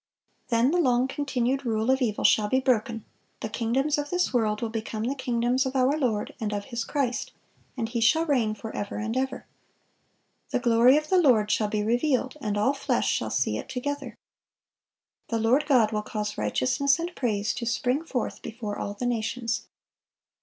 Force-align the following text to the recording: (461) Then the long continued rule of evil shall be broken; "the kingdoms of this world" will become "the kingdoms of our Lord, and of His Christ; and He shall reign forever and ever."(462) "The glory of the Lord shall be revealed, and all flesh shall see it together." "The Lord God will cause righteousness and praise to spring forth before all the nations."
(461) 0.47 0.71
Then 0.71 0.71
the 0.81 0.89
long 0.89 1.07
continued 1.07 1.63
rule 1.63 1.91
of 1.91 2.01
evil 2.01 2.23
shall 2.23 2.47
be 2.49 2.59
broken; 2.59 3.05
"the 3.41 3.47
kingdoms 3.49 3.99
of 3.99 4.09
this 4.09 4.33
world" 4.33 4.59
will 4.63 4.69
become 4.71 5.03
"the 5.03 5.13
kingdoms 5.13 5.63
of 5.63 5.75
our 5.75 5.95
Lord, 5.95 6.33
and 6.39 6.51
of 6.53 6.65
His 6.65 6.83
Christ; 6.85 7.33
and 7.77 7.87
He 7.87 8.01
shall 8.01 8.25
reign 8.25 8.55
forever 8.55 8.97
and 8.97 9.15
ever."(462) 9.15 9.45
"The 10.53 10.59
glory 10.59 10.97
of 10.97 11.09
the 11.09 11.21
Lord 11.21 11.51
shall 11.51 11.67
be 11.67 11.83
revealed, 11.83 12.35
and 12.41 12.57
all 12.57 12.73
flesh 12.73 13.11
shall 13.11 13.29
see 13.29 13.59
it 13.59 13.69
together." 13.69 14.17
"The 15.27 15.37
Lord 15.37 15.67
God 15.67 15.91
will 15.91 16.01
cause 16.01 16.35
righteousness 16.35 16.97
and 16.97 17.15
praise 17.15 17.53
to 17.53 17.67
spring 17.67 18.03
forth 18.03 18.41
before 18.41 18.79
all 18.79 18.95
the 18.95 19.05
nations." 19.05 19.67